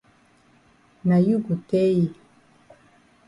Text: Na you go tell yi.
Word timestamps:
Na 1.07 1.17
you 1.27 1.35
go 1.45 1.55
tell 1.69 1.91
yi. 1.97 2.05